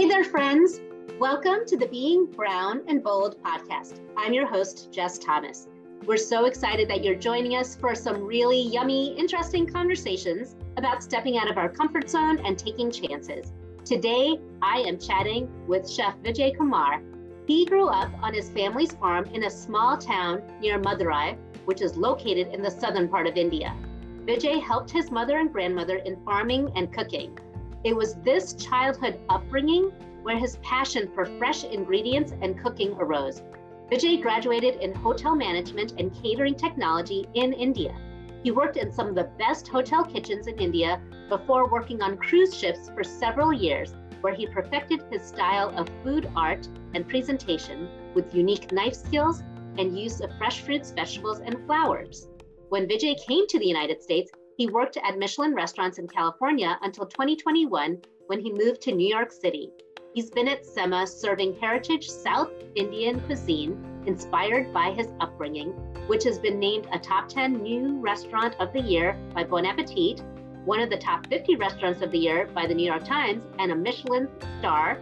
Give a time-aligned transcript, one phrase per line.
[0.00, 0.80] Hey there, friends.
[1.18, 4.00] Welcome to the Being Brown and Bold podcast.
[4.16, 5.68] I'm your host, Jes Thomas.
[6.06, 11.36] We're so excited that you're joining us for some really yummy, interesting conversations about stepping
[11.36, 13.52] out of our comfort zone and taking chances.
[13.84, 17.02] Today, I am chatting with Chef Vijay Kumar.
[17.46, 21.36] He grew up on his family's farm in a small town near Madurai,
[21.66, 23.76] which is located in the southern part of India.
[24.24, 27.38] Vijay helped his mother and grandmother in farming and cooking.
[27.82, 29.90] It was this childhood upbringing
[30.22, 33.42] where his passion for fresh ingredients and cooking arose.
[33.90, 37.96] Vijay graduated in hotel management and catering technology in India.
[38.42, 42.54] He worked in some of the best hotel kitchens in India before working on cruise
[42.54, 48.34] ships for several years, where he perfected his style of food art and presentation with
[48.34, 49.42] unique knife skills
[49.78, 52.28] and use of fresh fruits, vegetables, and flowers.
[52.68, 54.30] When Vijay came to the United States,
[54.60, 57.96] he worked at Michelin restaurants in California until 2021
[58.26, 59.70] when he moved to New York City.
[60.12, 65.70] He's been at Semma serving heritage South Indian cuisine inspired by his upbringing,
[66.08, 70.22] which has been named a top 10 new restaurant of the year by Bon Appetit,
[70.66, 73.72] one of the top 50 restaurants of the year by the New York Times, and
[73.72, 74.98] a Michelin star,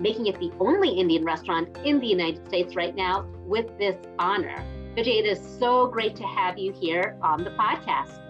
[0.00, 4.56] making it the only Indian restaurant in the United States right now with this honor.
[4.96, 8.21] Vijay, it is so great to have you here on the podcast.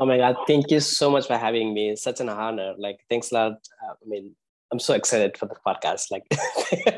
[0.00, 1.90] Oh my God, thank you so much for having me.
[1.90, 2.72] It's such an honor.
[2.78, 3.52] Like, thanks a lot.
[3.52, 4.34] Uh, I mean,
[4.72, 6.10] I'm so excited for the podcast.
[6.10, 6.24] Like,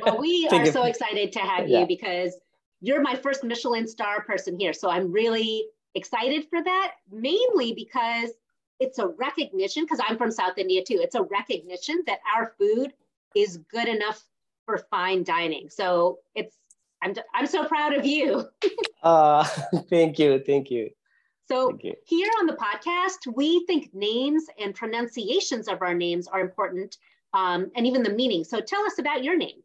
[0.04, 1.84] well, we are so excited to have you yeah.
[1.84, 2.36] because
[2.80, 4.72] you're my first Michelin star person here.
[4.72, 5.64] So I'm really
[5.96, 8.30] excited for that, mainly because
[8.78, 12.92] it's a recognition, because I'm from South India too, it's a recognition that our food
[13.34, 14.22] is good enough
[14.64, 15.70] for fine dining.
[15.70, 16.56] So it's,
[17.02, 18.44] I'm, I'm so proud of you.
[19.02, 19.44] uh,
[19.90, 20.42] thank you.
[20.46, 20.90] Thank you.
[21.48, 26.96] So here on the podcast, we think names and pronunciations of our names are important
[27.34, 28.44] um, and even the meaning.
[28.44, 29.62] So tell us about your name.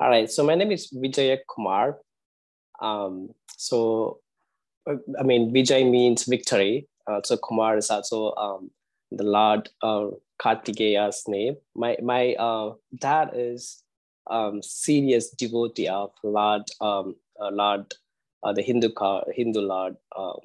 [0.00, 0.30] All right.
[0.30, 1.98] So my name is Vijay Kumar.
[2.82, 4.18] Um, so,
[4.86, 6.88] I mean, Vijay means victory.
[7.06, 8.70] Uh, so Kumar is also um,
[9.12, 10.08] the Lord uh,
[10.40, 11.56] Kartikeya's name.
[11.76, 13.83] My my uh, dad is
[14.28, 17.92] um, serious devotee of Lord um, uh, Lord
[18.42, 20.38] uh, the Hindu car Hindu Lord um,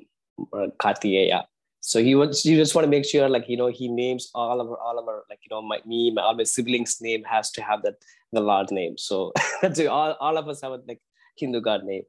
[0.53, 1.43] uh, Kartikeya.
[1.81, 4.59] So he wants you just want to make sure like you know he names all
[4.59, 7.23] of our all of our like you know my me my all my siblings name
[7.23, 7.95] has to have that
[8.31, 8.97] the lord name.
[8.97, 9.31] So
[9.61, 11.01] that's all, all of us have a like
[11.37, 12.03] hindu god name.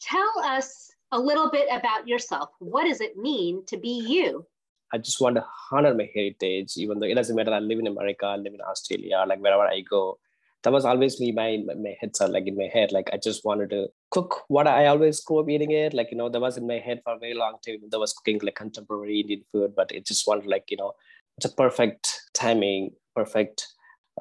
[0.00, 2.50] Tell us a little bit about yourself.
[2.58, 4.44] What does it mean to be you?
[4.92, 7.52] I just want to honor my heritage even though it doesn't matter.
[7.52, 10.18] I live in america i live in australia like wherever i go
[10.64, 13.44] that was always me my my heads are like in my head like i just
[13.44, 16.56] wanted to cook what i always grew up eating it like you know that was
[16.56, 17.78] in my head for a very long time.
[17.90, 20.92] That was cooking like contemporary indian food but it just wanted like you know
[21.36, 23.68] it's a perfect timing perfect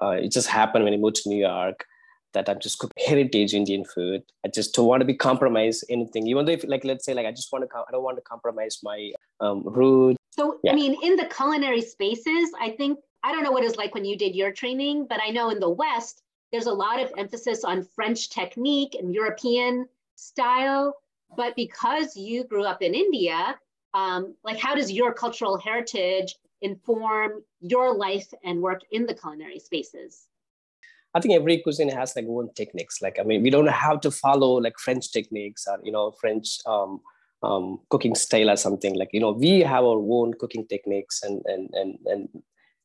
[0.02, 1.86] uh, it just happened when i moved to new york
[2.34, 4.24] that i'm just cooking heritage indian food.
[4.46, 7.26] I just don't want to be compromised anything even though if like let's say like
[7.26, 10.74] i just want to i don't want to compromise my um, root so yeah.
[10.74, 14.04] i mean in the culinary spaces i think I don't know what it's like when
[14.04, 16.22] you did your training, but I know in the West,
[16.54, 20.96] there's a lot of emphasis on French technique and European style.
[21.36, 23.60] But because you grew up in India,
[23.96, 29.58] um, like how does your cultural heritage inform your life and work in the culinary
[29.58, 30.28] spaces?
[31.16, 33.02] I think every cuisine has like own techniques.
[33.02, 36.60] Like I mean, we don't have to follow like French techniques or you know French
[36.68, 37.02] um,
[37.42, 38.96] um, cooking style or something.
[38.96, 42.30] Like you know, we have our own cooking techniques and and and and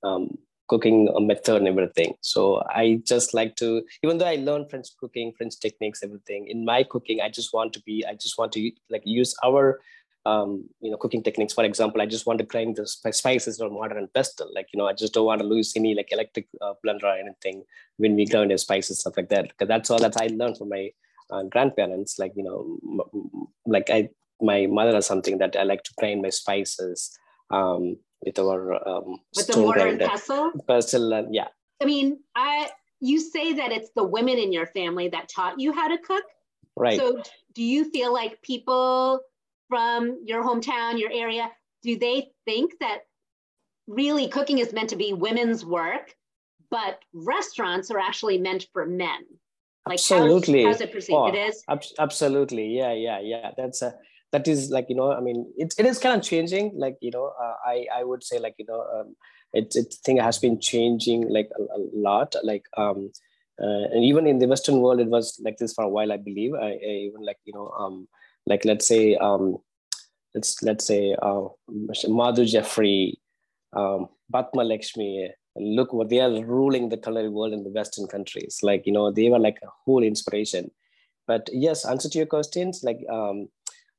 [0.02, 2.14] um, cooking a method and everything.
[2.20, 6.64] So I just like to, even though I learned French cooking, French techniques, everything in
[6.64, 9.80] my cooking, I just want to be, I just want to like use our,
[10.26, 11.54] um, you know, cooking techniques.
[11.54, 14.50] For example, I just want to grind the spices on mortar and pestle.
[14.54, 17.16] Like, you know, I just don't want to lose any like electric uh, blender or
[17.16, 17.64] anything
[17.96, 19.48] when we grind the spices, stuff like that.
[19.48, 20.90] Because that's all that I learned from my
[21.30, 22.18] uh, grandparents.
[22.18, 26.30] Like, you know, like I, my mother or something that I like to grind my
[26.30, 27.16] spices.
[27.50, 30.52] Um, with our um, with the mortar and pestle.
[30.66, 31.48] Pestle, and yeah.
[31.80, 32.70] I mean, I
[33.00, 36.24] you say that it's the women in your family that taught you how to cook,
[36.76, 36.98] right?
[36.98, 37.22] So,
[37.54, 39.20] do you feel like people
[39.68, 41.50] from your hometown, your area,
[41.82, 43.00] do they think that
[43.86, 46.14] really cooking is meant to be women's work,
[46.70, 49.24] but restaurants are actually meant for men?
[49.86, 51.16] Like absolutely, how's, how's it perceived?
[51.16, 53.52] Oh, it is ab- absolutely, yeah, yeah, yeah.
[53.56, 53.94] That's a
[54.32, 57.10] that is like you know i mean it, it is kind of changing like you
[57.10, 59.14] know uh, i i would say like you know um,
[59.52, 63.10] it, it thing has been changing like a, a lot like um
[63.60, 66.16] uh, and even in the western world it was like this for a while i
[66.16, 68.06] believe I, I even like you know um
[68.46, 69.56] like let's say um
[70.34, 71.48] let's let's say uh
[72.08, 73.18] madhur jaffrey
[73.74, 75.30] um, Padma Lakshmi.
[75.56, 78.58] Look what they are ruling the culinary world in the Western countries.
[78.62, 80.70] Like you know, they were like a whole inspiration.
[81.26, 83.48] But yes, answer to your questions, like um,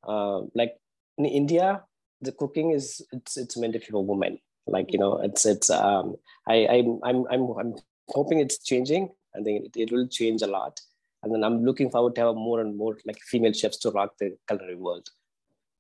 [0.08, 0.76] uh, like
[1.18, 1.84] in India,
[2.22, 4.40] the cooking is it's it's meant to be for women.
[4.68, 6.16] Like you know, it's it's um,
[6.48, 7.76] I I'm I'm I'm I'm
[8.10, 9.10] hoping it's changing.
[9.36, 10.80] I think it, it will change a lot.
[11.22, 14.14] And then I'm looking forward to have more and more like female chefs to rock
[14.20, 15.10] the culinary world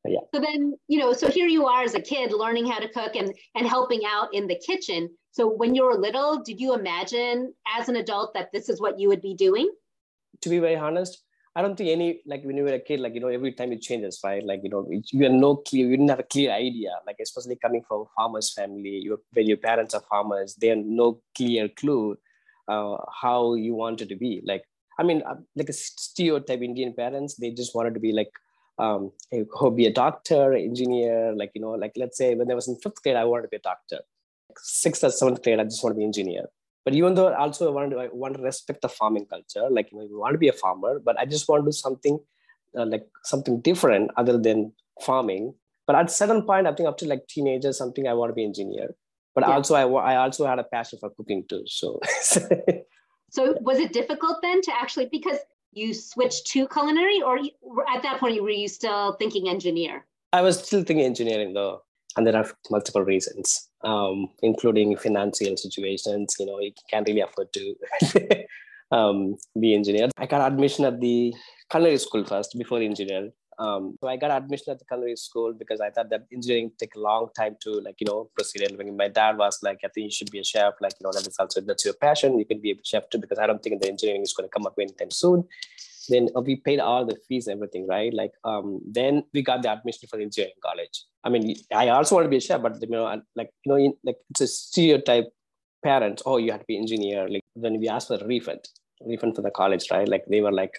[0.05, 2.87] yeah so then you know so here you are as a kid learning how to
[2.87, 6.73] cook and and helping out in the kitchen so when you were little did you
[6.73, 9.69] imagine as an adult that this is what you would be doing
[10.41, 11.23] to be very honest
[11.59, 13.71] i don't think any like when you were a kid like you know every time
[13.75, 16.51] it changes right like you know you have no clear you didn't have a clear
[16.51, 20.69] idea like especially coming from a farmer's family your when your parents are farmers they
[20.73, 22.17] have no clear clue
[22.73, 24.63] uh, how you wanted to be like
[24.99, 28.31] i mean uh, like a stereotype indian parents they just wanted to be like
[28.79, 32.69] um, who be a doctor, engineer, like, you know, like let's say when I was
[32.69, 33.99] in fifth grade, I wanted to be a doctor.
[34.57, 36.45] Sixth or seventh grade, I just want to be engineer.
[36.89, 39.91] But even though also I want to, I want to respect the farming culture, like,
[39.91, 42.17] you know, you want to be a farmer, but I just want to do something
[42.75, 45.53] uh, like something different other than farming.
[45.85, 48.33] But at a certain point, I think up to like teenagers, something I want to
[48.33, 48.95] be engineer.
[49.35, 49.53] But yeah.
[49.53, 49.83] also, I,
[50.13, 51.61] I also had a passion for cooking too.
[51.67, 51.99] So,
[53.29, 55.37] so was it difficult then to actually because
[55.73, 60.03] you switched to culinary or at that point were you still thinking engineer
[60.33, 61.83] i was still thinking engineering though
[62.15, 67.51] and there are multiple reasons um, including financial situations you know you can't really afford
[67.53, 67.75] to
[68.91, 71.33] um, be engineer i got admission at the
[71.69, 73.29] culinary school first before engineer
[73.59, 76.95] um, so I got admission at the culinary school because I thought that engineering take
[76.95, 78.61] a long time to like, you know, proceed.
[78.61, 80.75] And my dad was like, I think you should be a chef.
[80.79, 82.39] Like, you know, that is also, that's your passion.
[82.39, 84.53] You can be a chef too, because I don't think the engineering is going to
[84.53, 85.43] come up anytime soon.
[86.07, 88.13] Then uh, we paid all the fees, everything, right?
[88.13, 91.03] Like, um, then we got the admission for engineering college.
[91.23, 93.77] I mean, I also want to be a chef, but you know, like, you know,
[93.77, 95.27] in, like it's a stereotype
[95.83, 97.27] parents, oh, you have to be engineer.
[97.27, 98.67] Like when we asked for a refund,
[99.05, 100.07] refund for the college, right?
[100.07, 100.73] Like they were like,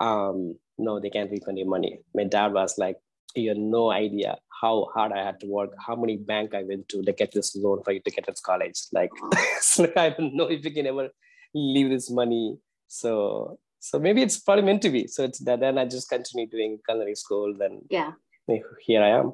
[0.00, 2.00] um, no, they can't refund your money.
[2.14, 2.96] My dad was like,
[3.34, 6.88] you have no idea how hard I had to work, how many bank I went
[6.90, 8.80] to to get this loan for you to get this college.
[8.92, 9.10] Like,
[9.60, 11.10] so I don't know if you can ever
[11.54, 12.58] leave this money.
[12.88, 15.06] So, so maybe it's probably meant to be.
[15.06, 15.60] So it's that.
[15.60, 17.54] Then I just continue doing culinary school.
[17.56, 18.12] Then yeah,
[18.46, 19.32] here I am.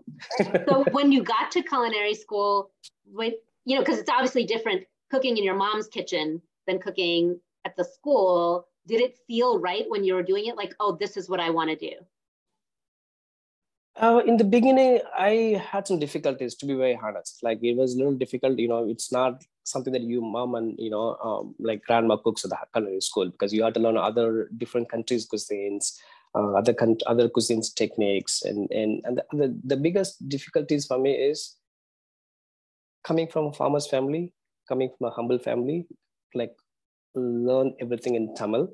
[0.69, 2.70] so when you got to culinary school,
[3.06, 7.76] with you know, because it's obviously different cooking in your mom's kitchen than cooking at
[7.76, 11.29] the school did it feel right when you were doing it like oh this is
[11.29, 11.94] what i want to do
[13.96, 17.94] uh, in the beginning i had some difficulties to be very honest like it was
[17.94, 21.55] a little difficult you know it's not something that you mom and you know um,
[21.58, 25.26] like grandma cooks at the culinary school because you have to learn other different countries
[25.26, 25.93] cuisines
[26.35, 30.99] uh, other con- other cuisines techniques and and and the, the, the biggest difficulties for
[30.99, 31.56] me is
[33.05, 34.32] coming from a farmer's family
[34.69, 35.87] coming from a humble family
[36.35, 36.55] like
[37.14, 38.69] learn everything in Tamil.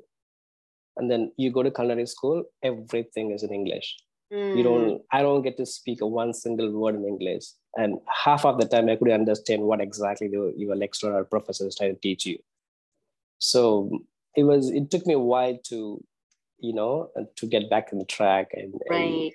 [0.97, 3.95] And then you go to culinary school, everything is in English.
[4.31, 4.57] Mm.
[4.57, 4.95] You don't, hmm.
[5.11, 7.45] I don't get to speak one single word in English.
[7.75, 11.67] And half of the time I couldn't understand what exactly the, your lecturer or professor
[11.67, 12.37] is trying to teach you.
[13.39, 13.99] So
[14.35, 16.03] it was, it took me a while to,
[16.59, 18.51] you know, to get back on the track.
[18.53, 19.01] And, right.
[19.01, 19.31] and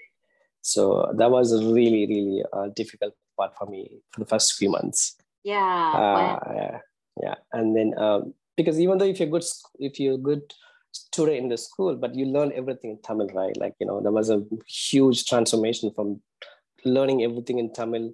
[0.63, 4.71] so that was a really, really uh, difficult part for me for the first few
[4.71, 5.17] months.
[5.45, 5.59] Yeah.
[5.95, 6.79] Uh, yeah.
[7.23, 7.35] Yeah.
[7.53, 9.45] And then um, because even though if you're good
[9.79, 10.53] if you're good
[10.97, 14.17] student in the school but you learn everything in tamil right like you know there
[14.21, 14.41] was a
[14.91, 16.09] huge transformation from
[16.97, 18.05] learning everything in tamil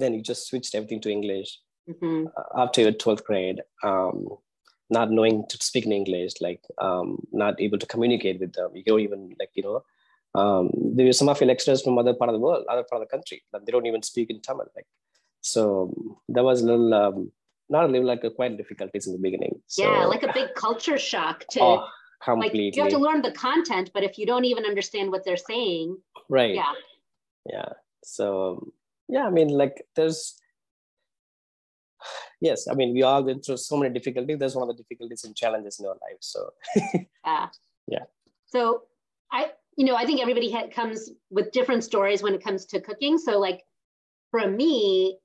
[0.00, 1.50] then you just switched everything to english
[1.90, 2.18] mm-hmm.
[2.38, 4.18] uh, after your 12th grade um,
[4.96, 7.08] not knowing to speak in english like um,
[7.44, 9.78] not able to communicate with them you don't even like you know
[10.40, 10.64] um,
[10.96, 13.04] there were some of your lecturers from other part of the world other part of
[13.06, 14.88] the country that they don't even speak in tamil like
[15.52, 15.62] so
[16.34, 17.18] that was a little um,
[17.70, 19.60] not a little like a quite difficulties in the beginning.
[19.66, 21.86] So, yeah, like a big culture shock to oh,
[22.22, 22.66] completely.
[22.66, 25.36] Like, you have to learn the content, but if you don't even understand what they're
[25.36, 25.96] saying,
[26.28, 26.54] right?
[26.54, 26.72] Yeah,
[27.50, 27.68] yeah.
[28.04, 28.72] So
[29.08, 30.38] yeah, I mean, like there's
[32.40, 34.38] yes, I mean we all went through so many difficulties.
[34.38, 36.18] There's one of the difficulties and challenges in our life.
[36.20, 36.50] So
[37.24, 37.48] yeah,
[37.86, 38.04] yeah.
[38.46, 38.82] So
[39.30, 42.80] I, you know, I think everybody ha- comes with different stories when it comes to
[42.80, 43.18] cooking.
[43.18, 43.64] So like
[44.30, 45.18] for me,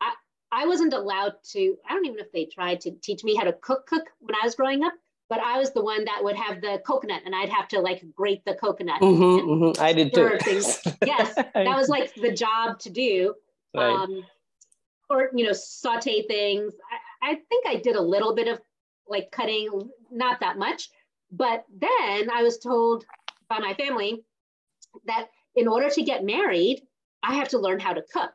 [0.00, 0.12] I
[0.52, 3.44] I wasn't allowed to, I don't even know if they tried to teach me how
[3.44, 4.92] to cook cook when I was growing up,
[5.30, 8.04] but I was the one that would have the coconut and I'd have to like
[8.14, 9.00] grate the coconut.
[9.00, 9.82] Mm-hmm, mm-hmm.
[9.82, 10.36] I did too.
[11.06, 13.34] yes, that was like the job to do.
[13.72, 13.88] Right.
[13.88, 14.24] Um,
[15.08, 16.74] or, you know, saute things.
[17.22, 18.60] I, I think I did a little bit of
[19.08, 20.90] like cutting, not that much.
[21.30, 23.04] But then I was told
[23.48, 24.24] by my family
[25.06, 26.82] that in order to get married,
[27.22, 28.32] I have to learn how to cook.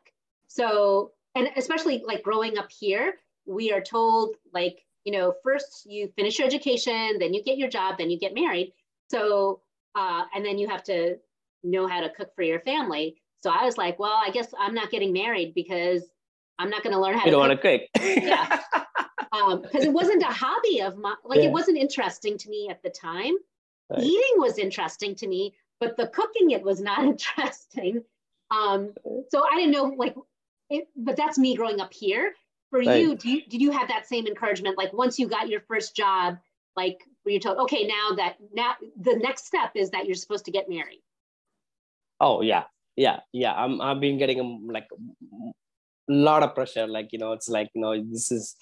[0.48, 6.12] So and especially like growing up here, we are told like, you know, first you
[6.16, 8.72] finish your education, then you get your job, then you get married.
[9.08, 9.60] So,
[9.94, 11.16] uh, and then you have to
[11.62, 13.16] know how to cook for your family.
[13.40, 16.02] So I was like, well, I guess I'm not getting married because
[16.58, 17.64] I'm not going to learn how you to don't cook.
[17.64, 18.24] want to cook.
[18.24, 18.60] yeah.
[19.62, 21.46] Because um, it wasn't a hobby of my, like Yeah.
[21.46, 23.34] it wasn't interesting to me at the time.
[23.88, 24.02] Right.
[24.02, 28.02] Eating was interesting to me, but the cooking it was not interesting.
[28.50, 28.92] Um,
[29.30, 30.16] so I didn't know like,
[30.68, 32.32] it, but that's me growing up here.
[32.84, 34.76] For you, do you, did you have that same encouragement?
[34.76, 36.38] Like once you got your first job,
[36.76, 40.44] like were you told, okay, now that now the next step is that you're supposed
[40.44, 41.02] to get married?
[42.20, 42.64] Oh yeah,
[42.96, 43.54] yeah, yeah.
[43.54, 46.86] I'm I've been getting um, like a lot of pressure.
[46.86, 48.56] Like you know, it's like you know, this is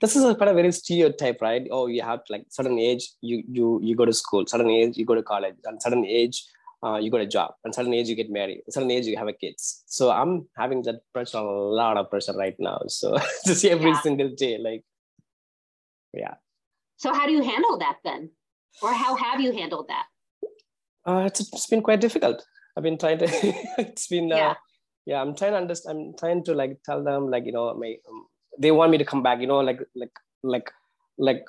[0.00, 1.66] this is a kind of very stereotype, right?
[1.70, 4.46] Oh, you have to like certain age, you you you go to school.
[4.46, 5.56] Certain age, you go to college.
[5.64, 6.44] And certain age,
[6.84, 7.52] uh, you got a job.
[7.64, 8.62] And certain age, you get married.
[8.70, 9.82] Certain age, you have a kids.
[9.86, 12.80] So I'm having that pressure, a lot of pressure right now.
[12.88, 13.16] So
[13.46, 14.00] just every Yeah.
[14.00, 14.84] single day, like
[16.12, 16.34] yeah.
[16.96, 18.30] So how do you handle that then?
[18.82, 20.06] Or how have you handled that?
[21.04, 22.44] Uh, it's, it's been quite difficult.
[22.76, 23.26] I've been trying to.
[23.78, 24.30] it's been.
[24.32, 24.54] Uh, Yeah.
[25.06, 25.20] yeah.
[25.22, 25.98] I'm trying to understand.
[25.98, 27.96] I'm trying to like tell them like you know my.
[28.08, 28.26] Um,
[28.58, 29.40] they want me to come back.
[29.40, 30.70] You know like like like
[31.18, 31.44] like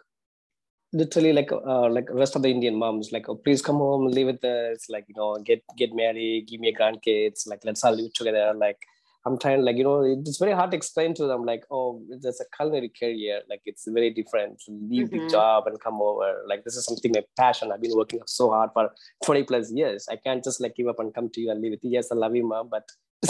[0.93, 4.27] literally like uh, like rest of the Indian moms like oh please come home live
[4.27, 7.93] with us like you know get get married give me a grandkids like let's all
[7.93, 8.77] live together like
[9.25, 12.39] I'm trying like you know it's very hard to explain to them like oh there's
[12.41, 15.29] a culinary career like it's very different leave the Mhm.
[15.29, 18.71] job and come over like this is something my passion I've been working so hard
[18.73, 18.89] for
[19.25, 21.71] 20 plus years I can't just like give up and come to you and live
[21.71, 22.89] with you yes I love you mom but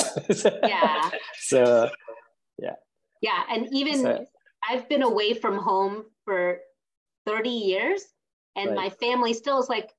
[0.63, 1.09] Yeah.
[1.39, 1.89] so
[2.59, 2.75] yeah.
[3.21, 3.43] Yeah.
[3.51, 4.25] And even So-
[4.69, 6.59] I've been away from home for
[7.25, 8.03] 30 years
[8.55, 8.75] and Right.
[8.75, 9.91] my family still is like,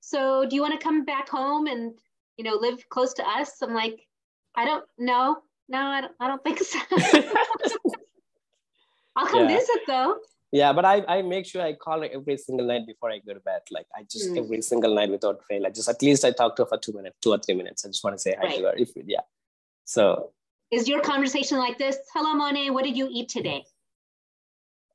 [0.00, 1.94] so do you want to come back home and,
[2.36, 3.60] you know, live close to us?
[3.62, 4.06] I'm like,
[4.56, 5.38] I don't know.
[5.68, 6.78] No, I don't, I don't think so.
[9.16, 9.56] I'll come Yeah.
[9.56, 10.16] visit though.
[10.52, 13.34] Yeah, but I, I make sure I call her every single night before I go
[13.34, 13.62] to bed.
[13.70, 14.38] Like I just Mm.
[14.38, 15.64] every single night without fail.
[15.66, 17.84] I just at least I talk to her for two minutes, two or three minutes.
[17.84, 18.56] I just want to say hi Right.
[18.56, 18.74] to her.
[18.76, 19.20] If yeah.
[19.84, 20.32] So
[20.72, 21.98] Is your conversation like this?
[22.14, 22.70] Hello, Monet.
[22.70, 23.64] What did you eat today?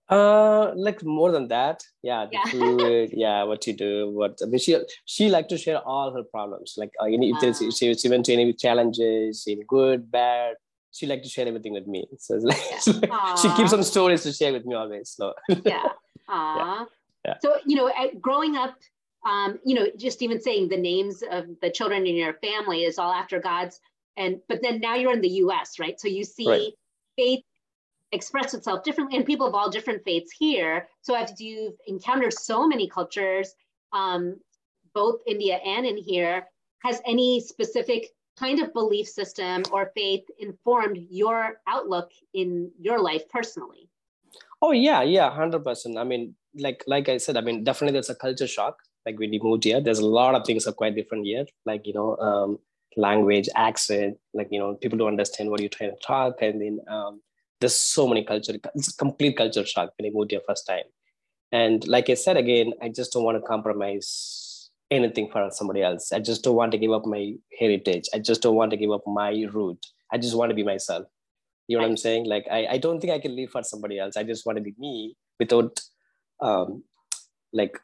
[0.09, 1.83] Uh like more than that.
[2.03, 2.51] Yeah, the Yeah.
[2.51, 6.23] food, yeah, what you do, what I mean, she she like to share all her
[6.23, 6.75] problems.
[6.77, 7.69] Like uh, any if there's Ah.
[7.71, 10.55] she, she went to any challenges, any good, bad.
[10.91, 12.05] She like to share everything with me.
[12.19, 12.57] So it's like,
[13.41, 13.55] she Aw.
[13.57, 15.09] keeps some stories to share with me always.
[15.09, 15.33] So
[15.65, 15.83] yeah.
[16.29, 16.85] Aw.
[17.25, 17.37] Yeah.
[17.41, 18.75] So, you know, growing up,
[19.25, 22.97] um, you know, just even saying the names of the children in your family is
[22.97, 23.79] all after God's.
[24.15, 25.99] And, but then now you're in the US, right?
[25.99, 26.71] So you see Right.
[27.17, 27.43] faith
[28.15, 30.87] express itself differently and people of all different faiths here.
[31.01, 33.53] So as you've encountered so many cultures,
[33.93, 34.39] um,
[34.93, 36.47] both India and in here,
[36.83, 43.27] has any specific kind of belief system or faith informed your outlook in your life
[43.29, 43.89] personally?
[44.61, 45.97] Oh yeah, yeah, hundred percent.
[45.97, 48.77] I mean, like like I said, I mean, definitely there's a culture shock.
[49.05, 51.45] Like when you moved here, there's a lot of things are quite different here.
[51.65, 52.59] Like you know, um,
[52.97, 54.17] language, accent.
[54.33, 57.21] Like you know, people don't understand what you're trying to talk, and then um,
[57.59, 58.53] there's so many culture.
[58.75, 60.83] It's a complete culture shock when you moved here first time.
[61.51, 66.11] And like I said again, I just don't want to compromise anything for somebody else.
[66.11, 68.05] I just don't want to give up my heritage.
[68.13, 69.83] I just don't want to give up my root.
[70.11, 71.05] I just want to be myself.
[71.67, 72.25] You know what I'm saying?
[72.25, 74.17] Like I, I don't think I can live for somebody else.
[74.17, 75.79] I just want to be me without
[76.41, 76.83] um
[77.53, 77.79] like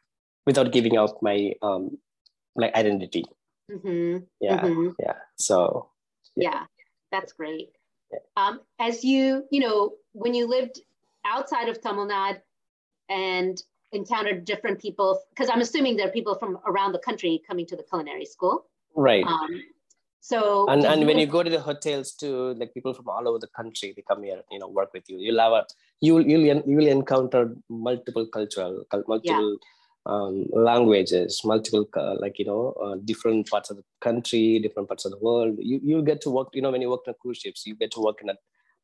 [0.46, 1.98] without giving up my um
[2.56, 3.26] like identity.
[3.70, 4.62] hmm Yeah.
[4.62, 4.94] Mhm.
[5.00, 5.16] Yeah.
[5.38, 5.90] So
[6.36, 6.66] yeah
[7.12, 7.81] that's great Yeah.
[8.38, 10.80] Um, as you you know when you lived
[11.26, 12.40] outside of tamil nadu
[13.10, 13.64] and
[14.00, 17.76] encountered different people because i'm assuming there are people from around the country coming to
[17.76, 18.56] the culinary school
[18.96, 19.26] right.
[19.26, 19.52] um,
[20.22, 20.40] so
[20.70, 23.48] and and when you go to the hotels too, like people from all over the
[23.60, 25.18] country, they come here, you know, work with you.
[25.18, 25.66] You'll have a
[26.00, 29.58] you'll you'll you will encounter multiple cultural, cul- multiple
[30.06, 35.06] um, languages, multiple uh, like you know uh, different parts of the country, different parts
[35.06, 35.58] of the world.
[35.60, 37.92] You you get to work, you know, when you work on cruise ships, you get
[37.92, 38.36] to work in a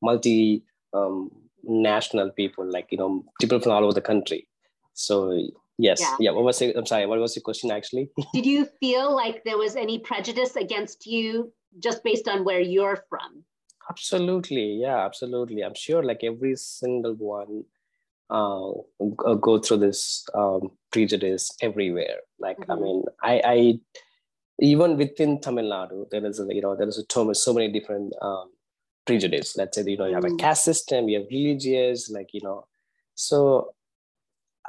[0.01, 1.31] multi um,
[1.63, 4.47] national people, like you know, people from all over the country.
[4.93, 5.47] So
[5.77, 6.15] yes, Yeah.
[6.19, 6.31] yeah.
[6.31, 6.75] What was it?
[6.75, 7.05] I'm sorry.
[7.05, 8.09] What was your question actually?
[8.33, 13.03] did you feel like there was any prejudice against you just based on where you're
[13.09, 13.43] from
[13.89, 15.61] Absolutely, yeah, absolutely.
[15.63, 17.63] I'm sure like every single one
[18.29, 18.71] uh,
[19.41, 22.19] go through this um, prejudice everywhere.
[22.39, 22.81] Like I Mhm.
[22.81, 23.79] mean, I, I
[24.59, 27.71] even within Tamil Nadu, there is a, you know there is a so, so many
[27.71, 28.51] different um,
[29.05, 29.55] prejudice.
[29.57, 30.39] Let's say you know you have a Mm.
[30.39, 32.67] caste system, you have religious, like you know.
[33.15, 33.73] So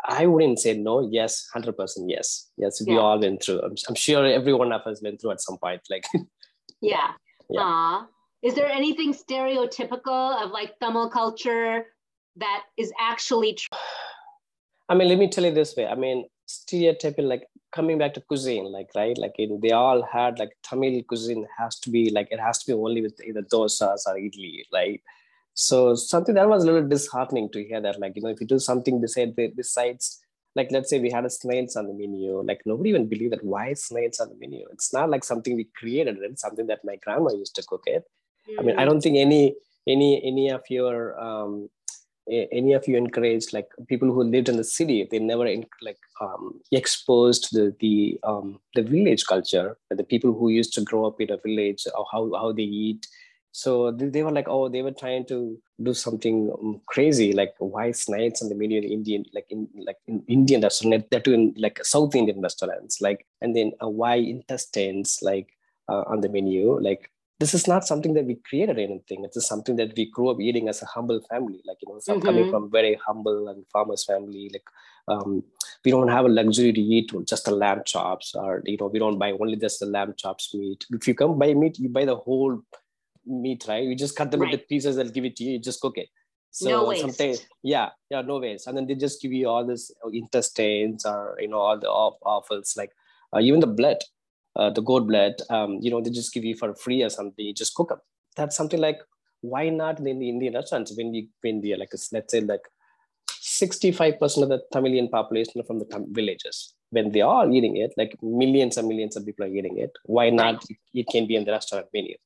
[0.05, 1.01] I wouldn't say no.
[1.11, 2.09] Yes, hundred percent.
[2.09, 2.81] Yes, yes.
[2.87, 3.01] We Yeah.
[3.01, 3.61] all went through.
[3.63, 5.83] I'm, I'm sure every one of us went through at some point.
[5.91, 6.07] Like
[6.81, 7.13] yeah,
[7.51, 8.05] Yeah.
[8.43, 11.87] Is there anything stereotypical of like Tamil culture
[12.39, 13.79] that is actually true?
[14.89, 15.87] I mean, let me tell you this way.
[15.87, 19.17] I mean, stereotyping, like coming back to cuisine, like, right?
[19.19, 22.59] Like, you know, they all had like Tamil cuisine has to be like, it has
[22.61, 25.03] to be only with either dosas or idli, right?
[25.55, 28.47] So something that was a little disheartening to hear that, like, you know, if you
[28.47, 30.21] do something besides, besides
[30.59, 33.45] like let's say we had a snails on the menu like nobody even believed that
[33.45, 36.97] why snails on the menu it's not like something we created it's something that my
[37.05, 38.05] grandma used to cook it
[38.49, 38.57] mm.
[38.59, 39.55] i mean i don't think any
[39.87, 41.69] any any of your um
[42.31, 45.45] any of you encouraged like people who lived in the city they never
[45.83, 51.07] like um, exposed the the um, the village culture the people who used to grow
[51.07, 53.07] up in a village how how they eat.
[53.53, 57.91] So they, were like oh they were trying to do something um, crazy like why
[57.91, 61.85] snakes on the menu in indian like in like in indian restaurant they're doing like
[61.85, 65.49] south indian restaurants like and then uh, why intestines like
[65.89, 69.49] uh, on the menu like this is not something that we created anything it's just
[69.49, 72.27] something that we grew up eating as a humble family like you know mm-hmm.
[72.27, 74.69] coming from very humble and farmers family like
[75.09, 75.43] um,
[75.85, 78.99] we don't have a luxury to eat just the lamb chops or you know we
[78.99, 82.05] don't buy only just the lamb chops meat if you come buy meat you buy
[82.05, 82.61] the whole
[83.29, 83.85] meat, right?
[83.85, 84.53] You just cut them right.
[84.53, 86.09] into pieces, they'll give it to you, you just cook it.
[86.51, 87.03] So no waste.
[87.03, 88.67] sometimes, yeah, yeah, no waste.
[88.67, 92.19] And then they just give you all this intestines or, you know, all the off-
[92.25, 92.93] offals, like
[93.35, 93.99] uh, even the blood,
[94.59, 97.45] uh, the goat blood, um, you know, they just give you for free or something.
[97.45, 98.01] You just cook them.
[98.37, 98.99] That's something like,
[99.41, 102.63] why not in the Indian restaurants when you, when they like, let's say like
[103.41, 106.75] 65% of the Tamilian population are from the tam- villages.
[106.91, 110.31] When they are eating it, like millions and millions of people are eating it, why
[110.31, 110.55] not?
[110.55, 110.79] Right.
[110.95, 112.17] It, can be in the restaurant menu.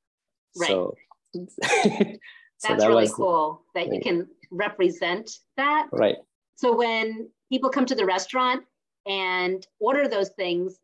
[0.57, 0.69] Right.
[0.69, 0.95] So,
[1.35, 1.49] so
[2.63, 5.89] that's that really cool that you can represent that.
[5.93, 6.17] Right.
[6.57, 8.65] So when people come to the restaurant
[9.07, 10.79] and order those things,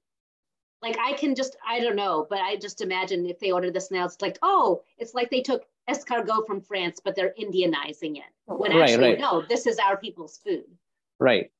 [0.82, 3.90] like I can just, I don't know, but I just imagine if they order this
[3.90, 8.30] now, it's like, oh, it's like they took escargot from France, but they're Indianizing it.
[8.46, 9.20] When right, actually, right.
[9.20, 10.64] no, this is our people's food.
[11.18, 11.50] Right.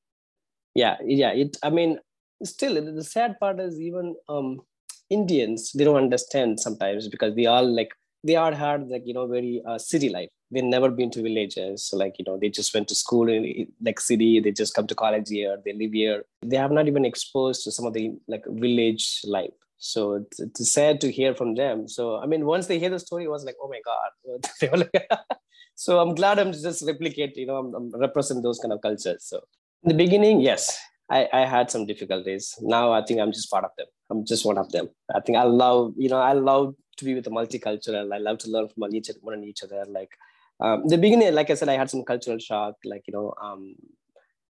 [0.75, 0.97] Yeah.
[1.03, 1.31] Yeah.
[1.31, 1.99] It, I mean,
[2.43, 4.61] still, the sad part is even um,
[5.09, 7.91] Indians, they don't understand sometimes because they all like
[8.23, 11.83] they are had like you know very uh, city life they never been to villages.
[11.83, 14.87] So like you know they just went to school in like city they just come
[14.87, 16.23] to college here they live here.
[16.41, 19.51] They have not even exposed to some of the like village life.
[19.77, 21.87] So it's, it's sad to hear from them.
[21.87, 24.79] So i mean once they hear the story it was like oh my god.
[24.79, 25.07] Like,
[25.75, 29.25] so i'm glad i'm just replicate you know i'm, I'm represent those kind of cultures.
[29.25, 29.41] So
[29.83, 30.77] in the beginning yes
[31.11, 32.55] I, I had some difficulties.
[32.61, 33.87] Now i think i'm just part of them.
[34.11, 34.89] I'm just one of them.
[35.15, 38.13] I think i love you know i love to be with the multicultural.
[38.13, 39.85] I love to learn from each one and each other.
[39.87, 40.11] Like
[40.59, 42.75] um, the beginning, like I said, I had some cultural shock.
[42.83, 43.75] Like you know, um,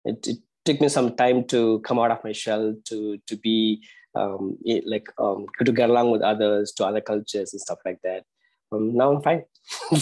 [0.05, 3.83] it, it took me some time to come out of my shell to to be
[4.15, 7.99] um, it, like um, to get along with others, to other cultures and stuff like
[8.03, 8.23] that.
[8.71, 9.43] Um, now I'm fine.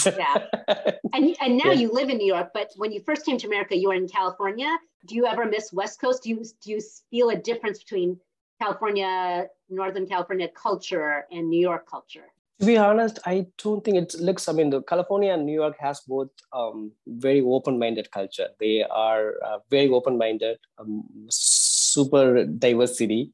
[0.05, 0.45] yeah,
[1.13, 1.73] and and now yeah.
[1.73, 4.07] you live in New York, but when you first came to America, you were in
[4.07, 4.77] California.
[5.05, 6.23] Do you ever miss West Coast?
[6.23, 8.17] Do you do you feel a difference between
[8.61, 12.27] California, Northern California culture and New York culture?
[12.59, 15.75] To be honest i don't think it looks i mean the california and new york
[15.79, 18.49] has both um, very open-minded culture.
[18.59, 23.33] They are uh, very open-minded um, super diverse city.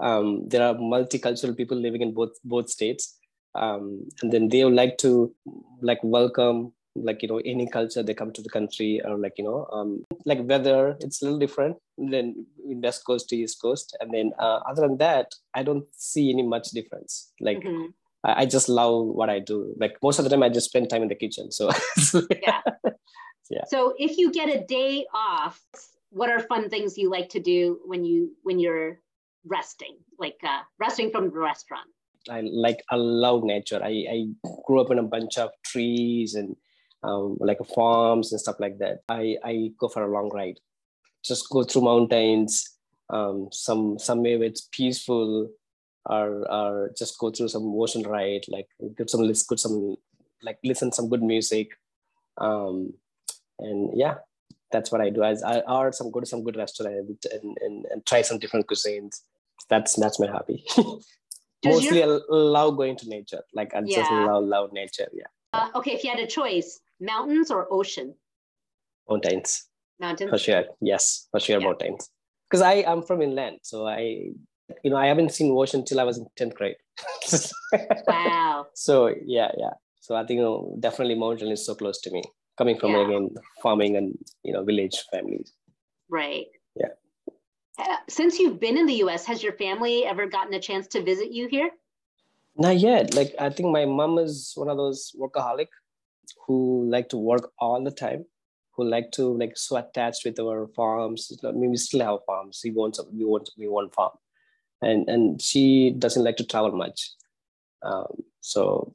[0.00, 3.16] Um, there are multicultural people living in both both states.
[3.54, 5.34] Um, and then they would like to
[5.82, 9.44] like welcome like you know any culture they come to the country or like you
[9.44, 13.96] know um, like weather it's a little different than west coast to east coast.
[14.00, 17.32] And then uh, other than that i don't see any much difference.
[17.40, 17.86] Like mm-hmm
[18.24, 19.74] I, I just love what I do.
[19.78, 21.50] Like most of the time, I just spend time in the kitchen.
[21.50, 21.70] So
[22.42, 22.60] yeah.
[23.50, 23.64] yeah.
[23.68, 25.60] So if you get a day off,
[26.10, 28.98] what are fun things you like to do when you when you're
[29.44, 31.88] resting, like uh, resting from the restaurant?
[32.28, 33.80] I like I love nature.
[33.82, 34.26] I, I
[34.66, 36.56] grew up in a bunch of trees and
[37.02, 38.98] um, like farms and stuff like that.
[39.08, 40.60] I, I go for a long ride,
[41.24, 42.76] just go through mountains.
[43.08, 45.50] Um, some somewhere where it's peaceful
[46.06, 49.96] or or just go through some ocean ride, like get some list, good some
[50.42, 51.70] like listen some good music,
[52.38, 52.92] um,
[53.58, 54.14] and yeah,
[54.72, 55.22] that's what I do.
[55.22, 56.94] As I or some go to some good restaurant
[57.32, 59.20] and, and, and try some different cuisines.
[59.68, 60.64] That's that's my hobby.
[61.64, 62.16] Mostly, your...
[62.16, 63.42] I love going to nature.
[63.52, 63.96] Like I yeah.
[63.96, 65.08] just love love nature.
[65.12, 65.26] Yeah.
[65.52, 68.14] Uh, okay, if you had a choice, mountains or ocean?
[69.08, 69.66] Mountains.
[69.98, 70.30] Mountains.
[70.30, 70.64] For sure.
[70.80, 71.66] Yes, for sure, yeah.
[71.66, 72.08] mountains.
[72.48, 74.30] Because I am from inland, so I
[74.82, 76.76] you know, I haven't seen ocean till I was in 10th grade.
[78.06, 78.66] wow.
[78.74, 79.74] So yeah, yeah.
[80.00, 82.22] So I think you know, definitely mountain is so close to me,
[82.58, 83.06] coming from yeah.
[83.06, 83.30] again
[83.62, 85.52] farming and you know village families.
[86.08, 86.46] Right.
[86.74, 86.88] Yeah.
[87.78, 91.02] Uh, since you've been in the U.S., has your family ever gotten a chance to
[91.02, 91.70] visit you here?
[92.56, 93.14] Not yet.
[93.14, 95.68] Like I think my mom is one of those workaholic
[96.46, 98.26] who like to work all the time,
[98.72, 101.32] who like to like so attached with our farms.
[101.44, 102.60] I mean, we still have farms.
[102.64, 104.12] We want we want we want farm,
[104.82, 107.10] and and she doesn't like to travel much.
[107.82, 108.94] Um, so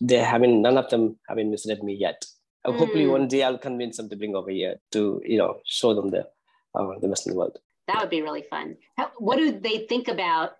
[0.00, 2.24] they haven't none of them haven't visited me yet.
[2.66, 2.78] Mm.
[2.78, 6.10] Hopefully one day I'll convince them to bring over here to you know show them
[6.10, 6.26] the
[6.74, 7.58] uh, the Western world.
[7.86, 8.76] That would be really fun.
[8.96, 10.52] How, what do they think about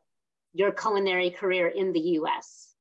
[0.54, 2.74] your culinary career in the US?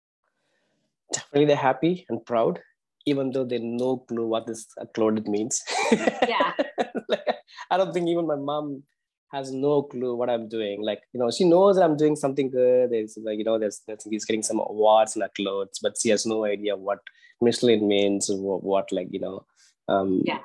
[1.14, 2.60] Definitely they're happy and proud,
[3.06, 5.64] even though they no clue what this clothed means.
[5.92, 6.54] Yeah.
[7.10, 7.28] like,
[7.70, 8.84] I don't think even my mom
[9.32, 10.82] has no clue what I'm doing.
[10.82, 12.92] Like, you know, she knows that I'm doing something good.
[12.92, 16.26] There's like, you know, there's, there's he's getting some awards and clothes, but she has
[16.26, 17.00] no idea what
[17.42, 19.46] Michelin means or what, what like, you know,
[19.90, 20.40] um, yeah.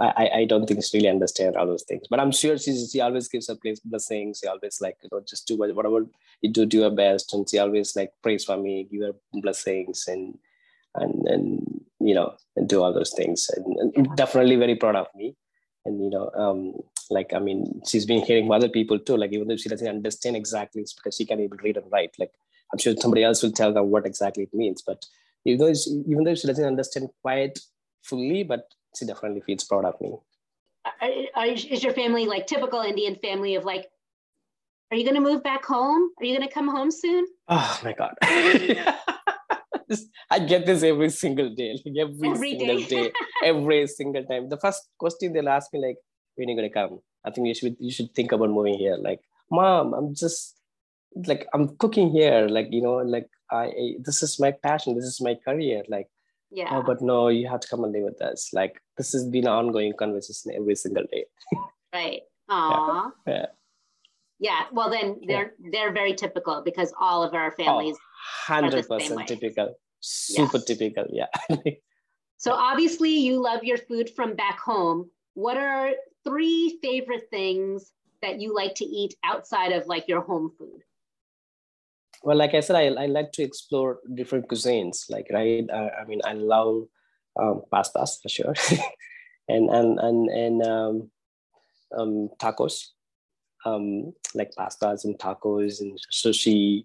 [0.00, 3.02] I, I don't think she really understand all those things, but I'm sure she she
[3.02, 4.40] always gives her place blessings.
[4.42, 6.06] She always like you know just do whatever
[6.40, 10.06] you do, do your best, and she always like praise for me, give her blessings,
[10.08, 10.38] and
[10.94, 15.08] and and you know and do all those things, and, and definitely very proud of
[15.14, 15.36] me,
[15.84, 16.72] and you know um
[17.10, 19.16] like I mean she's been hearing from other people too.
[19.16, 22.14] Like even though she doesn't understand exactly, it's because she can even read and write.
[22.18, 22.32] Like
[22.72, 25.04] I'm sure somebody else will tell them what exactly it means, but
[25.44, 25.72] even though
[26.08, 27.58] even though she doesn't understand quite
[28.02, 30.16] fully, but she definitely feels proud of me.
[31.02, 33.86] is your family like typical Indian family of like,
[34.90, 36.10] are you going to move back home?
[36.18, 37.26] Are you going to come home soon?
[37.48, 38.14] Oh my God.
[40.30, 42.86] I get this every single day, like every, every single day.
[42.86, 43.12] day.
[43.44, 44.48] every single time.
[44.48, 45.96] The first question they'll ask me like,
[46.36, 47.00] when are you gonna come?
[47.24, 48.96] I think you should you should think about moving here.
[48.96, 49.20] Like,
[49.50, 50.56] mom, I'm just
[51.26, 52.46] like I'm cooking here.
[52.48, 54.94] Like, you know, like I this is my passion.
[54.94, 55.82] This is my career.
[55.88, 56.08] Like,
[56.50, 56.68] yeah.
[56.70, 58.50] Oh, but no, you have to come and live with us.
[58.52, 61.24] Like this has been an ongoing conversation every single day.
[61.92, 62.22] right.
[62.50, 63.12] Aww.
[63.26, 63.32] Yeah.
[63.32, 63.46] yeah.
[64.38, 64.62] Yeah.
[64.72, 65.70] Well, then they're yeah.
[65.72, 67.96] they're very typical because all of our families.
[67.96, 69.74] Oh, hundred oh, percent typical.
[70.00, 70.64] Super yes.
[70.64, 71.06] typical.
[71.10, 71.26] Yeah.
[72.36, 75.10] so obviously, you love your food from back home.
[75.34, 75.92] What are
[76.26, 80.82] three favorite things that you like to eat outside of like your home food?
[82.22, 85.68] well like i said i, I like to explore different cuisines like right?
[85.70, 86.86] I, I mean i love
[87.38, 88.54] um, pastas for sure.
[89.48, 91.10] And and and and um,
[91.96, 92.86] um, tacos.
[93.64, 96.84] Um, like pastas and tacos and sushi.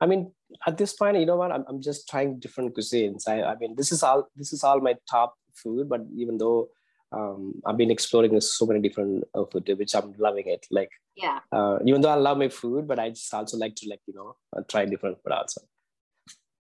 [0.00, 0.30] I mean
[0.68, 1.50] at this point you know what?
[1.50, 3.26] I'm, I'm just trying different cuisines.
[3.26, 6.68] I, I mean this is all this is all my top food but even though
[7.16, 10.66] um, I've been exploring so many different uh, food, which I'm loving it.
[10.70, 11.40] Like, yeah.
[11.50, 14.14] Uh, even though I love my food, but I just also like to like you
[14.14, 15.62] know uh, try different food also.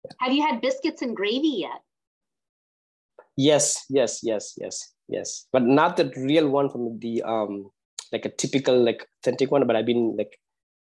[0.05, 0.13] Yeah.
[0.21, 1.81] Have you had biscuits and gravy yet?
[3.37, 7.71] Yes, yes, yes, yes, yes, but not the real one from the um
[8.13, 9.67] like a typical like authentic one.
[9.67, 10.39] But I've been like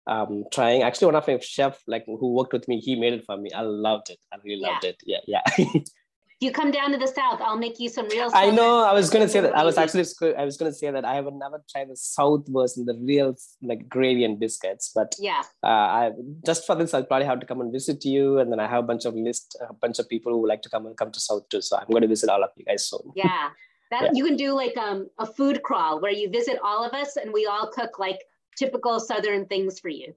[0.06, 0.82] um trying.
[0.82, 3.50] Actually, one of my chef like who worked with me, he made it for me.
[3.52, 4.18] I loved it.
[4.32, 5.02] I really loved it.
[5.04, 5.42] Yeah, yeah.
[6.44, 9.10] you come down to the south i'll make you some real i know i was
[9.10, 10.04] going to say that i was actually
[10.36, 13.34] i was going to say that i have never tried the south version the real
[13.62, 15.42] like gravy and biscuits but yeah.
[15.62, 16.10] uh, i
[16.46, 18.84] just for this i'll probably have to come and visit you and then i have
[18.84, 21.10] a bunch of list a bunch of people who would like to come and come
[21.10, 23.12] to south too so i'm going to visit all of you guys soon.
[23.14, 23.50] Yeah.
[23.90, 24.10] That yeah.
[24.14, 27.32] you can do like um, a food crawl where you visit all of us and
[27.32, 28.20] we all cook like
[28.56, 30.14] typical southern things for you.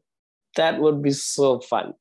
[0.55, 1.93] That would be so fun.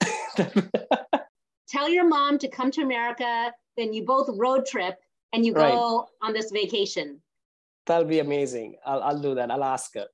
[1.68, 4.98] Tell your mom to come to america then you both road trip
[5.32, 7.20] and you go on this vacation.
[7.86, 8.76] That'll be amazing.
[8.84, 9.50] I'll, I'll do that.
[9.50, 10.06] I'll ask her.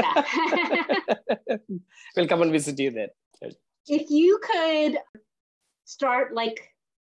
[0.00, 0.24] Yeah.
[2.16, 3.08] we'll come and visit you then.
[3.88, 4.98] If you could
[5.84, 6.72] start like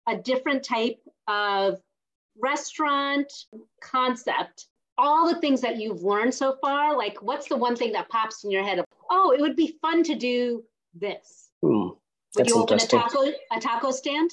[0.07, 1.79] a different type of
[2.41, 3.31] restaurant
[3.81, 8.09] concept, all the things that you've learned so far, like what's the one thing that
[8.09, 11.49] pops in your head of, oh, it would be fun to do this?
[11.61, 11.89] Hmm,
[12.35, 14.31] would you open a taco, a taco stand?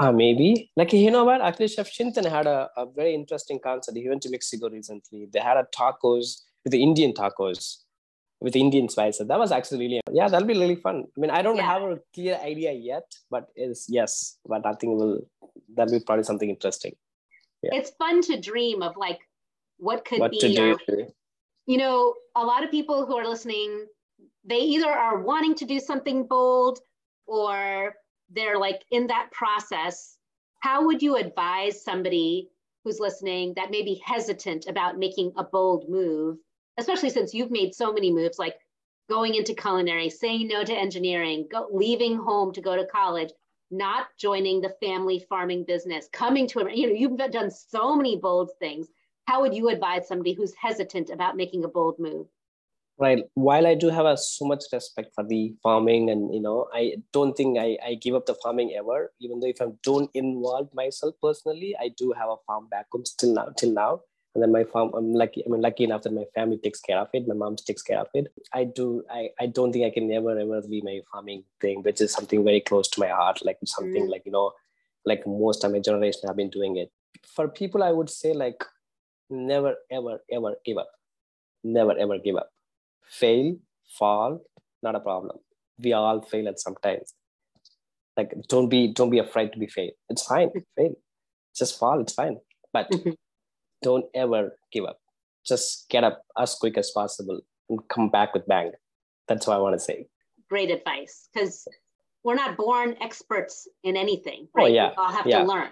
[0.00, 0.70] Uh, maybe.
[0.76, 1.40] Like, you know what?
[1.40, 3.96] Actually, Chef Chintan had a, a very interesting concept.
[3.96, 5.28] He went to Mexico recently.
[5.32, 7.84] They had a tacos with the Indian tacos
[8.40, 9.26] with Indian spices.
[9.28, 11.04] That was actually really, yeah, that'll be really fun.
[11.16, 11.72] I mean, I don't yeah.
[11.72, 15.20] have a clear idea yet, but is yes, but I think will
[15.74, 16.94] that'll be probably something interesting.
[17.62, 17.70] Yeah.
[17.72, 19.20] It's fun to dream of like
[19.78, 20.46] what could what be.
[20.46, 20.76] Your,
[21.66, 23.86] you know, a lot of people who are listening,
[24.44, 26.80] they either are wanting to do something bold
[27.26, 27.94] or
[28.30, 30.16] they're like in that process,
[30.60, 32.48] how would you advise somebody
[32.84, 36.38] who's listening that may be hesitant about making a bold move,
[36.78, 38.56] especially since you've made so many moves like
[39.08, 43.30] going into culinary, saying no to engineering, go, leaving home to go to college,
[43.70, 48.50] not joining the family farming business, coming to, you know, you've done so many bold
[48.58, 48.88] things.
[49.26, 52.26] How would you advise somebody who's hesitant about making a bold move?
[52.98, 53.24] Right.
[53.34, 56.96] While i do have a, so much respect for the farming and you know i
[57.12, 59.12] don't think I, I give up the farming ever.
[59.20, 63.04] Even though if i don't involve myself personally i do have a farm back home
[63.04, 64.00] still now till now.
[64.34, 66.98] And then my farm i'm lucky i mean lucky enough that my family takes care
[66.98, 67.26] of it.
[67.26, 68.28] My mom takes care of it.
[68.52, 72.00] I do i, I don't think i can ever ever leave my farming thing which
[72.00, 74.10] is something very close to my heart like something mm.
[74.10, 74.52] like you know
[75.04, 76.90] like most of my generation have been doing it.
[77.34, 78.64] For people i would say like
[79.30, 80.90] never ever ever give up.
[81.66, 82.50] Never ever give up
[83.08, 83.56] fail
[83.98, 84.40] fall
[84.84, 85.38] not a problem.
[85.82, 87.14] We all fail at sometimes.
[88.16, 89.90] Like don't be don't be afraid to be fail.
[90.08, 90.94] It's fine fail.
[91.56, 92.36] Just fall it's fine.
[92.72, 92.92] But
[93.82, 95.00] don't ever give up.
[95.44, 98.70] Just get up as quick as possible and come back with bang.
[99.26, 100.06] That's what i want to say.
[100.48, 101.66] Great advice because
[102.22, 104.70] we're not born experts in anything oh, right?
[104.70, 104.90] Oh, yeah.
[104.90, 105.38] we all have yeah.
[105.40, 105.70] to learn.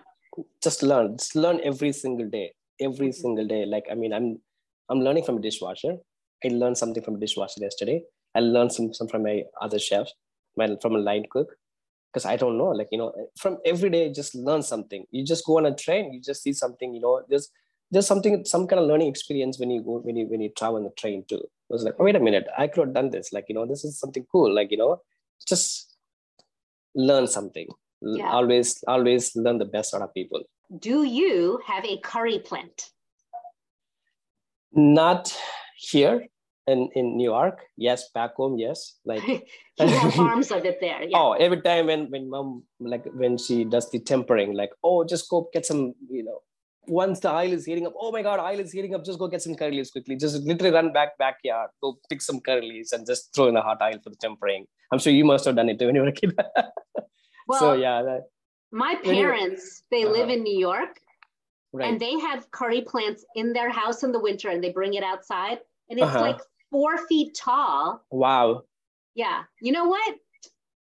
[0.63, 1.17] Just learn.
[1.19, 2.53] Just learn every single day.
[2.81, 3.65] Every single day.
[3.67, 4.41] Like i mean i'm
[4.89, 5.97] i'm learning from a dishwasher
[6.45, 8.05] I learned something from a dishwasher yesterday.
[8.35, 10.13] I learned some, some from my other chefs,
[10.57, 11.57] my, from a line cook,
[12.13, 15.05] because I don't know, like, you know, from every day, just learn something.
[15.11, 17.51] You just go on a train, you just see something, you know, there's,
[17.91, 20.77] there's something, some kind of learning experience when you go, when you, when you travel
[20.77, 21.37] on the train too.
[21.37, 23.33] It was like, oh, wait a minute, I could have done this.
[23.33, 24.55] Like, you know, this is something cool.
[24.55, 25.03] Like, you know,
[25.47, 25.97] just
[26.95, 27.69] learn something.
[28.01, 28.31] Yeah.
[28.31, 30.43] Always, always learn the best out of people.
[30.79, 32.91] Do you have a curry plant?
[34.73, 35.39] Not
[35.77, 36.27] here
[36.67, 37.61] in in New York.
[37.77, 38.99] Yes, back home, yes.
[39.05, 39.27] Like
[39.79, 41.03] you farms of it there.
[41.03, 41.19] Yeah.
[41.19, 45.29] Oh, every time when when mom like when she does the tempering, like oh, just
[45.29, 46.41] go get some, you know.
[46.89, 49.05] Once the oil is heating up, oh my god, oil is heating up.
[49.05, 50.17] Just go get some curry leaves quickly.
[50.17, 53.63] Just literally run back backyard, go pick some curry leaves and just throw in the
[53.63, 54.67] hot oil for the tempering.
[54.91, 56.37] I'm sure you must have done it too when you were a kid.
[57.47, 58.03] well, so yeah.
[58.03, 58.23] That,
[58.73, 60.13] my parents, they uh-huh.
[60.13, 60.99] live in New York,
[61.73, 61.89] right.
[61.89, 65.05] and they have curry plants in their house in the winter, and they bring it
[65.05, 66.21] outside, and it's uh-huh.
[66.21, 66.41] like
[66.73, 68.05] four feet tall.
[68.11, 68.63] Wow.
[69.15, 69.43] Yeah.
[69.61, 70.17] You know what?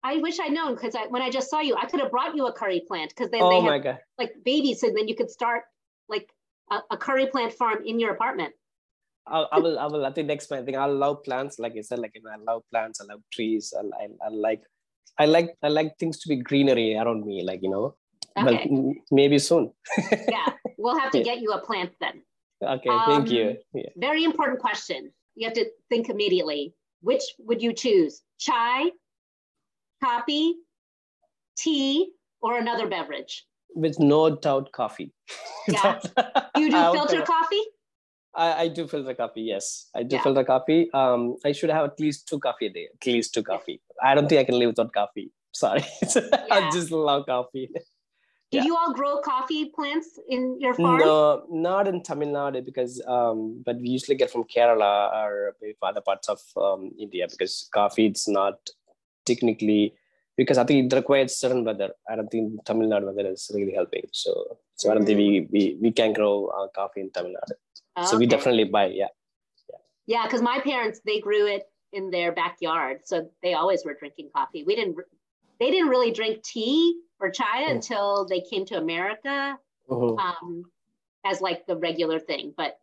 [0.03, 2.35] I wish I'd known because I, when I just saw you, I could have brought
[2.35, 3.99] you a curry plant because then oh they have God.
[4.17, 5.63] like babies, and then you could start
[6.09, 6.27] like
[6.71, 8.53] a, a curry plant farm in your apartment.
[9.27, 10.03] I'll, I will, I will.
[10.03, 10.75] I think next my thing.
[10.75, 11.99] I love plants, like I said.
[11.99, 12.99] Like you know, I love plants.
[12.99, 13.75] I love trees.
[13.77, 14.63] I, I, I like,
[15.19, 17.43] I like, I like things to be greenery around me.
[17.43, 17.95] Like you know,
[18.39, 18.67] okay.
[18.67, 19.71] but maybe soon.
[20.27, 22.23] yeah, we'll have to get you a plant then.
[22.63, 23.57] Okay, thank um, you.
[23.75, 23.89] Yeah.
[23.97, 26.73] Very important question you have to think immediately.
[27.01, 28.21] Which would you choose?
[28.39, 28.91] Chai,
[30.03, 30.55] coffee,
[31.57, 33.45] tea, or another beverage?
[33.73, 35.13] With no doubt, coffee.
[35.67, 35.99] Yeah.
[36.57, 37.63] you do filter coffee?
[38.33, 39.41] I, I, do filter coffee.
[39.41, 40.23] Yes, I do yeah.
[40.23, 40.89] filter coffee.
[40.93, 42.87] Um, I should have at least two coffee a day.
[42.93, 43.81] At least two coffee.
[44.01, 45.31] I don't think I can live without coffee.
[45.53, 45.83] Sorry,
[46.15, 46.45] yeah.
[46.49, 47.69] I just love coffee.
[48.51, 48.65] Did yeah.
[48.65, 50.99] you all grow coffee plants in your farm?
[50.99, 56.01] No, not in Tamil Nadu because, um, but we usually get from Kerala or other
[56.01, 58.69] parts of um, India because coffee it's not
[59.25, 59.93] technically
[60.35, 61.91] because I think it requires certain weather.
[62.09, 64.03] I don't think Tamil Nadu weather is really helping.
[64.11, 64.91] So, so mm.
[64.91, 67.55] I don't think we, we, we can grow uh, coffee in Tamil Nadu.
[67.97, 68.07] Okay.
[68.07, 69.07] So we definitely buy, yeah.
[70.07, 73.93] Yeah, because yeah, my parents they grew it in their backyard, so they always were
[73.93, 74.63] drinking coffee.
[74.65, 74.97] We didn't.
[75.59, 77.71] They didn't really drink tea or chai mm.
[77.71, 79.57] until they came to America
[79.89, 80.17] mm-hmm.
[80.19, 80.63] um,
[81.25, 82.53] as like the regular thing.
[82.55, 82.77] But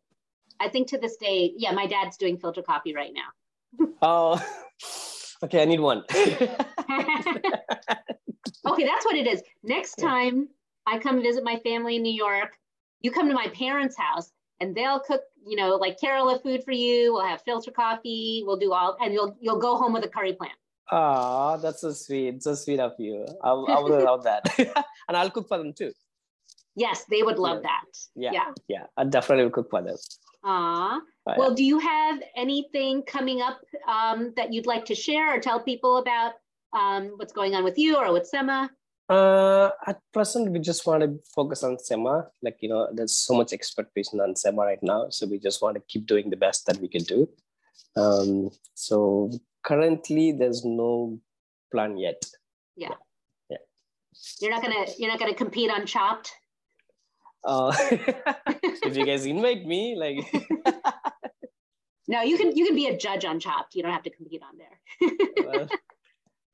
[0.60, 3.88] I think to this day, yeah, my dad's doing filter coffee right now.
[4.02, 4.44] oh,
[5.44, 5.62] okay.
[5.62, 6.04] I need one.
[6.10, 6.44] okay,
[8.84, 9.42] that's what it is.
[9.62, 10.48] Next time
[10.86, 12.56] I come visit my family in New York,
[13.00, 16.72] you come to my parents' house and they'll cook, you know, like Kerala food for
[16.72, 17.12] you.
[17.12, 18.42] We'll have filter coffee.
[18.44, 20.54] We'll do all, and you'll you'll go home with a curry plant.
[20.90, 22.42] Ah, that's so sweet.
[22.42, 23.26] So sweet of you.
[23.42, 24.48] I, I would love that.
[25.08, 25.92] and I'll cook for them too.
[26.76, 27.68] Yes, they would love yeah.
[27.68, 27.98] that.
[28.14, 28.30] Yeah.
[28.32, 28.52] Yeah.
[28.68, 28.86] Yeah.
[28.96, 29.96] I definitely will cook for them.
[30.44, 31.00] Ah.
[31.36, 35.60] Well, do you have anything coming up um, that you'd like to share or tell
[35.60, 36.34] people about
[36.72, 38.70] um, what's going on with you or with Semma?
[39.08, 42.28] Uh, at present, we just want to focus on Semma.
[42.42, 45.08] Like, you know, there's so much expectation on Semma right now.
[45.10, 47.28] So we just want to keep doing the best that we can do.
[47.96, 49.30] Um, so
[49.68, 51.20] currently there's no
[51.70, 52.22] plan yet.
[52.76, 52.94] Yeah.
[53.50, 53.58] Yeah.
[54.40, 56.32] You're not gonna you're not gonna compete on Chopped.
[57.44, 57.72] Uh,
[58.88, 60.18] if you guys invite me, like.
[62.08, 63.74] no, you can you can be a judge on Chopped.
[63.74, 65.16] You don't have to compete on there.
[65.46, 65.68] well,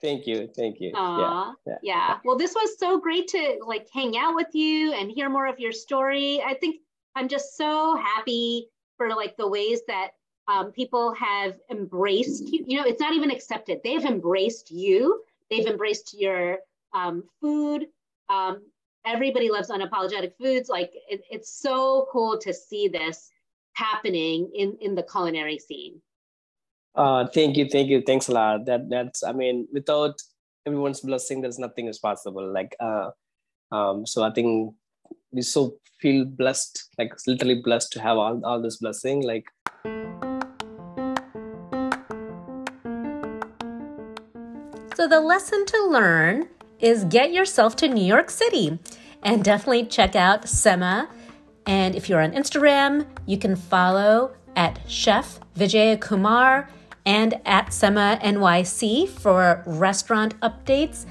[0.02, 0.90] thank you, thank you.
[0.92, 2.18] Yeah, yeah, yeah.
[2.24, 5.60] Well, this was so great to like hang out with you and hear more of
[5.60, 6.42] your story.
[6.44, 6.80] I think
[7.14, 10.10] I'm just so happy for like the ways that
[10.48, 12.64] um, people have embraced you.
[12.66, 13.80] You know, it's not even accepted.
[13.82, 15.22] They've embraced you.
[15.50, 16.58] They've embraced your
[16.92, 17.86] um, food.
[18.28, 18.62] Um,
[19.06, 20.68] everybody loves unapologetic foods.
[20.68, 23.30] Like it, it's so cool to see this
[23.74, 26.00] happening in in the culinary scene.
[26.94, 28.66] Uh, thank you, thank you, thanks a lot.
[28.66, 30.20] That that's I mean, without
[30.66, 32.52] everyone's blessing, there's nothing is possible.
[32.52, 33.10] Like uh,
[33.72, 34.74] um, so I think
[35.32, 39.22] we so feel blessed, like literally blessed to have all all this blessing.
[39.22, 39.46] Like
[45.04, 46.48] So the lesson to learn
[46.80, 48.78] is get yourself to New York City
[49.22, 51.10] and definitely check out Semma.
[51.66, 56.70] And if you're on Instagram, you can follow at Chef Vijay Kumar
[57.04, 61.04] and at Semma NYC for restaurant updates.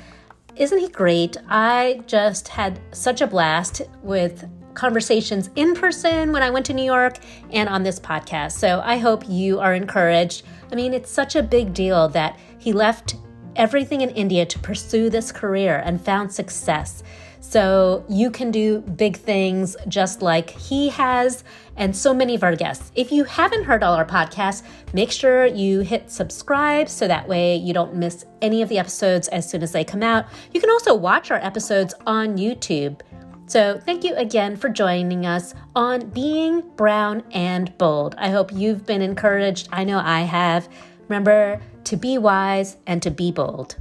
[0.56, 1.38] Isn't he great?
[1.48, 6.82] I just had such a blast with conversations in person when I went to New
[6.82, 7.20] York
[7.52, 8.54] and on this podcast.
[8.54, 10.46] So I hope you are encouraged.
[10.72, 13.18] I mean, it's such a big deal that he left
[13.56, 17.04] everything in India to pursue this career and found success.
[17.40, 21.44] So you can do big things just like he has
[21.76, 22.92] and so many of our guests.
[22.96, 24.64] If you haven't heard all our podcasts,
[24.94, 29.28] make sure you hit subscribe so that way you don't miss any of the episodes
[29.28, 30.26] as soon as they come out.
[30.54, 33.02] You can also watch our episodes on YouTube.
[33.46, 38.16] So, thank you again for joining us on Being Brown and Bold.
[38.18, 39.68] I hope you've been encouraged.
[39.72, 40.70] I know I have.
[41.14, 43.76] Remember to be wise and to be bold.